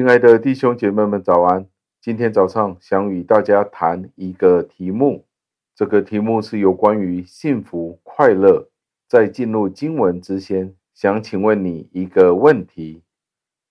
[0.00, 1.66] 亲爱的弟兄姐妹们，早安！
[2.00, 5.26] 今天早上想与大家谈一个题目，
[5.74, 8.70] 这个题目是有关于幸福快乐。
[9.06, 13.02] 在进入经文之前，想请问你一个问题：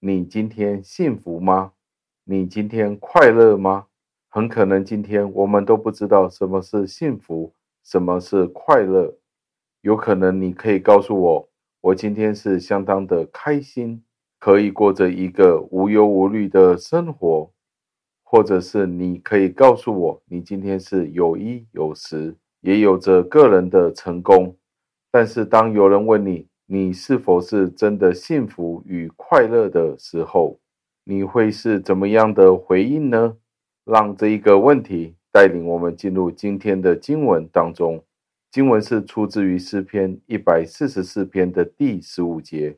[0.01, 1.71] 你今天幸福吗？
[2.25, 3.87] 你今天快乐吗？
[4.27, 9.17] 很可能今天我们都不知道什么是幸福，什么是快乐。
[9.81, 11.49] 有可能你可以告诉我，
[11.81, 14.03] 我今天是相当的开心。
[14.39, 17.51] 可以过着一个无忧无虑的生活，
[18.23, 24.55] 或者是你可以告诉我，你今天是有衣有食，也有着个人的成功。
[25.11, 30.59] 但是当有人问你，你是否是真的幸福与快乐的时候，
[31.03, 33.35] 你会是怎么样的回应呢？
[33.83, 38.03] 让这一个问题带领我们进入今天的经文当中。
[38.51, 42.77] 经文是出自于诗篇一百四十四篇的第十五节。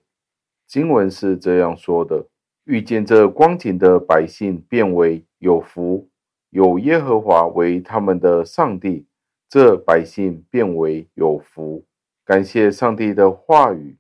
[0.71, 2.27] 经文是这样说的：
[2.63, 6.07] 遇见这光景的百姓，变为有福；
[6.49, 9.05] 有耶和华为他们的上帝，
[9.49, 11.83] 这百姓变为有福。
[12.23, 13.97] 感谢上帝的话语。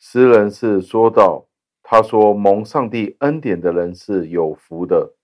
[0.00, 1.46] 诗人是说道：
[1.84, 5.14] 他说，蒙上帝恩典的人是有福的，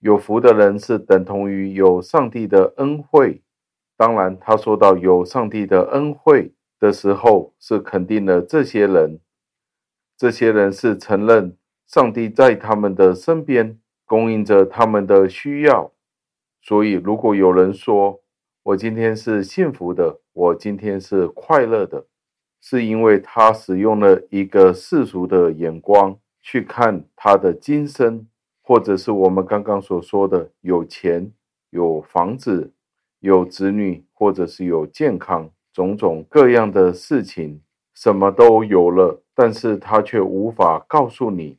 [0.00, 3.40] 有福的人是等同于有上帝的恩惠。
[3.96, 9.18] 当然，他说到有上帝的恩惠的时候，是肯定了这些人。
[10.20, 15.92] 这些人是承认上帝在他们的身边供应着他们的需要，
[16.60, 18.20] 所以如果有人说
[18.62, 22.04] 我今天是幸福的，我今天是快乐的，
[22.60, 28.28] 是因为他使用了一个世俗的眼光去看他的今生，
[28.60, 31.32] 或者是我们刚刚所说的有钱、
[31.70, 32.74] 有房子、
[33.20, 37.62] 有子女，或者是有健康，种种各样的事情，
[38.00, 39.22] 什么都有了。
[39.34, 41.58] 但是他却无法告诉你，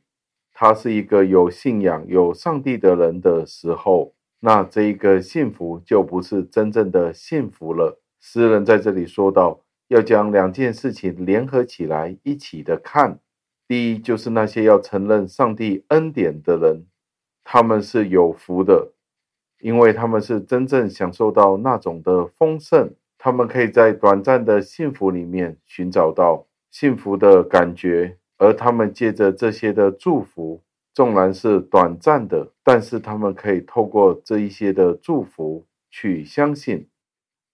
[0.52, 8.00] 他是一个有信仰、有上帝的人的时候，那这一个幸福就不是真正的幸福了。
[8.20, 13.20] 诗人在这里说到，要将两件事情联合起来一起的看。
[13.68, 16.86] 第一，就是那些要承认上帝恩典的人，
[17.44, 18.92] 他们是有福的，
[19.60, 22.94] 因为他们是真正享受到那种的丰盛，
[23.24, 26.44] 他们可以在短暂的幸福里面寻找到。
[26.72, 30.60] 幸福的感觉，而他们借着这些的祝福，
[30.92, 36.88] 纵然是短暂的，但是他们可以透过这一些的祝福去相信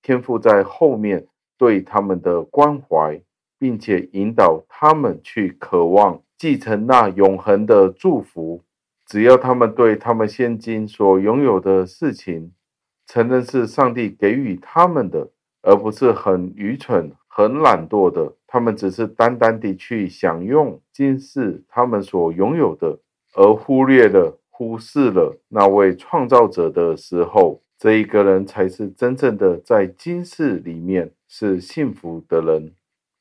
[0.01, 1.27] 天父在后面
[1.59, 3.21] 对他们的关怀，
[3.59, 8.63] 并且引导他们去渴望继承那永恒的祝福。
[9.05, 12.55] 只要他们对他们现今所拥有的事情
[13.07, 15.31] 承认是上帝给予他们的，
[15.63, 17.13] 而不是很愚蠢。
[17.27, 22.99] 很懒惰的，他们只是单单地去享用今世他们所拥有的，
[23.37, 32.73] 而忽略了、忽视了那位创造者的时候，这一个人才是真正的在今世里面是幸福的人。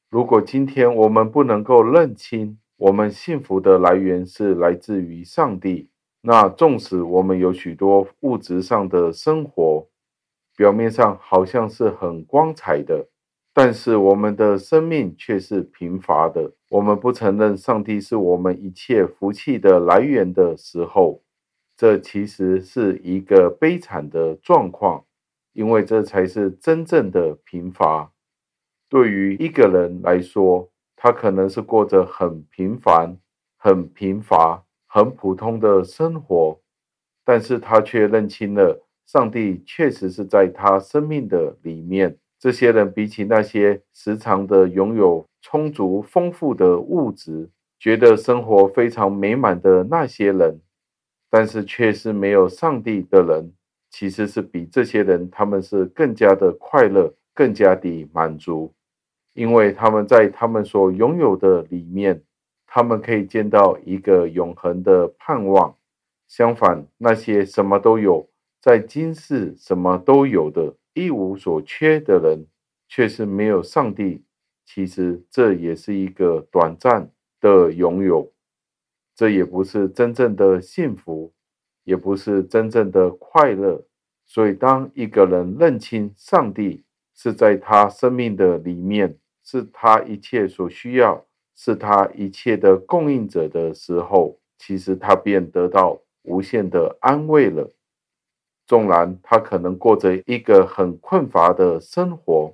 [0.09, 5.89] 如果今天我们不能够认清我们幸福的来源是来自于上帝，
[6.21, 9.85] 那纵使我们有许多物质上的生活，
[10.57, 13.07] 表面上好像是很光彩的。
[13.53, 16.51] 但是我们的生命却是贫乏的。
[16.69, 21.23] 我们不承认上帝是我们一切福气的来源的时候，
[21.75, 25.05] 这其实是一个悲惨的状况，
[25.53, 28.11] 因为这才是真正的贫乏。
[28.89, 33.17] 对于一个人来说，他可能是过着很平凡、
[33.57, 36.59] 很贫乏、很普通的生活，
[37.25, 42.15] 但是他却认清了上帝确实是在他生命的里面。
[42.37, 47.49] 这些人比起那些时常的拥有充足丰富的物质，
[47.79, 50.59] 觉得生活非常美满的那些人，
[51.31, 53.53] 但是却是没有上帝的人，
[53.89, 58.71] 其实是比这些人他们是更加的快乐，更加的满足，
[59.33, 62.21] 因为他们在他们所拥有的里面，
[62.67, 65.73] 他们可以见到一个永恒的盼望。
[66.27, 68.27] 相反，那些什么都有，
[68.67, 70.75] 在今世什么都有的。
[70.93, 72.45] 一无所缺的人，
[72.89, 74.25] 却是没有上帝。
[74.65, 77.09] 其实这也是一个短暂
[77.39, 78.29] 的拥有，
[79.15, 81.33] 这也不是真正的幸福，
[81.85, 83.85] 也不是真正的快乐。
[84.25, 86.83] 所以，当一个人认清上帝
[87.15, 91.25] 是在他生命的里面，是他一切所需要，
[91.55, 97.71] 是他一切的供应者的时候，其实他便得到无限的安慰了。
[98.67, 102.53] 纵然他可能过着一个很困乏的生活，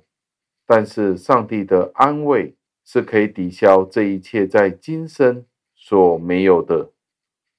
[0.64, 5.44] 但是上帝的安慰是可以抵消这一切在今生
[5.74, 6.92] 所没有的。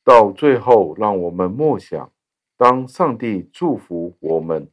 [0.05, 2.09] 到最后，让我们默想：
[2.55, 4.69] 当上帝祝福我们，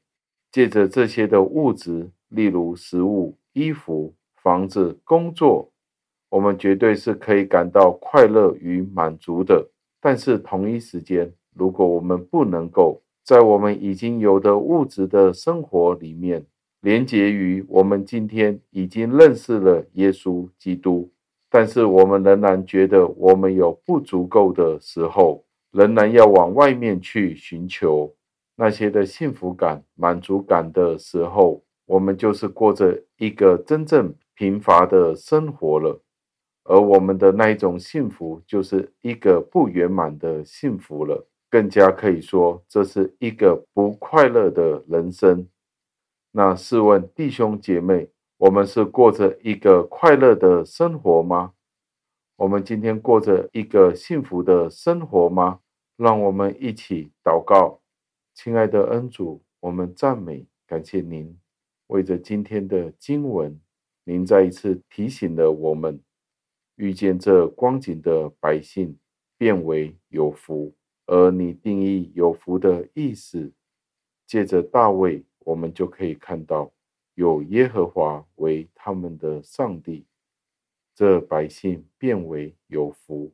[0.52, 5.72] 借着这些的物质，例如食物、衣服、房子、工作，
[6.28, 9.68] 我们绝对是可以感到快乐与满足的。
[10.00, 16.44] 但是同一时间，如果我们不能够在我们已经有的物质的生活里面，
[16.80, 21.10] 连结于我们今天已经认识了耶稣基督，
[21.48, 28.12] 但是我们仍然觉得我们有不足够的时候，仍然要往外面去寻求
[28.56, 36.00] 那些的幸福感、满足感的时候，我们就是过着一个真正贫乏的生活了。
[36.64, 41.26] 而我们的那一种幸福，就是一个不圆满的幸福了。
[41.52, 45.46] 更加可以说，这是一个不快乐的人生。
[46.30, 48.08] 那试问弟兄姐妹，
[48.38, 51.52] 我们是过着一个快乐的生活吗？
[52.36, 55.60] 我们今天过着一个幸福的生活吗？
[55.98, 57.82] 让我们一起祷告，
[58.32, 61.38] 亲爱的恩主，我们赞美感谢您，
[61.88, 63.60] 为着今天的经文，
[64.04, 66.00] 您再一次提醒了我们，
[66.76, 68.96] 遇见这光景的百姓，
[69.36, 70.72] 便为有福。
[71.12, 73.52] 而你定义有福的意思，
[74.26, 75.22] 借着大卫。
[75.40, 76.72] 我们就可以看到，
[77.16, 80.06] 有耶和华为他们的上帝，
[80.94, 83.30] 这百姓便为有福。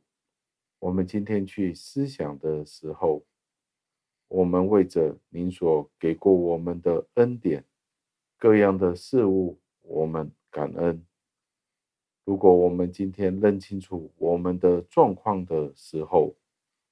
[0.79, 3.23] 我们今天去思想的时候，
[4.27, 7.63] 我们为着您所给过我们的恩典，
[8.37, 11.01] 各样的事物，我们感恩。
[12.25, 16.35] 如果我们今天认清楚我们的状况的时候，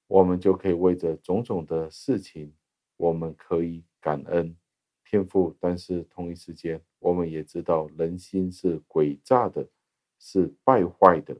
[0.07, 2.53] 我们就可以为着种种的事情，
[2.95, 4.55] 我们可以感恩。
[5.03, 9.67] 天父，但是同一时间，我们也知道人心是诡诈的，
[10.19, 11.37] 是败坏的。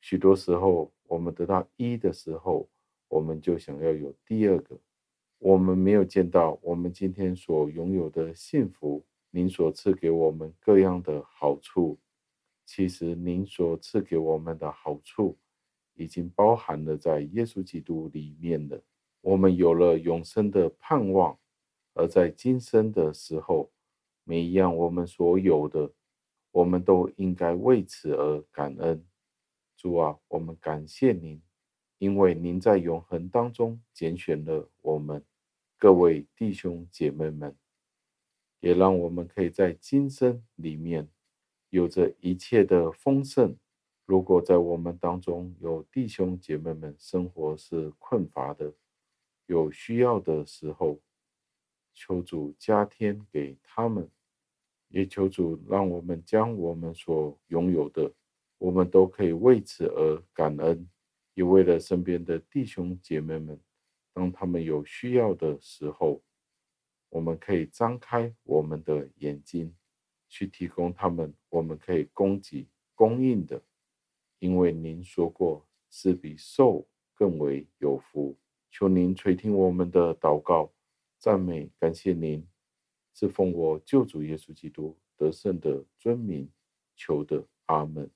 [0.00, 2.68] 许多时候，我们得到一的时候，
[3.08, 4.78] 我们就想要有第二个。
[5.38, 11.98] 我们没有见到我们今天所拥有的幸福，您所赐给我们各样的好处。
[12.66, 15.36] 其实，您所赐给我们的好处，
[15.94, 18.82] 已经包含了在耶稣基督里面的。
[19.20, 21.38] 我们有了永生的盼望。
[21.96, 23.70] 而在今生的时候，
[24.24, 25.92] 每一样我们所有的，
[26.50, 29.06] 我们都应该为此而感恩。
[29.76, 31.40] 主啊，我们感谢您，
[31.98, 35.24] 因为您在永恒当中拣选了我们
[35.78, 37.56] 各位弟兄姐妹们，
[38.58, 41.08] 也让我们可以在今生里面
[41.70, 43.56] 有着一切的丰盛。
[44.06, 48.72] 如果在我们当中有弟兄姐妹们生活是困乏的，
[49.46, 51.00] 有需要的时候，
[51.94, 54.06] 求主加添给他们，
[54.88, 58.12] 也求主让我们将我们所拥有的，
[58.58, 60.86] 我们都可以为此而感恩，
[61.32, 63.58] 也为了身边的弟兄姐妹们，
[64.12, 66.22] 当他们有需要的时候，
[67.08, 69.74] 我们可以张开我们的眼睛，
[70.28, 73.62] 去提供他们我们可以供给供应的，
[74.44, 78.36] 因为您说过，是比受更为有福。
[78.70, 80.70] 求您垂听我们的祷告。
[81.18, 82.46] 赞美，感谢您，
[83.14, 86.46] 是奉我救主耶稣基督得胜的尊名
[86.94, 88.10] 求的，阿门。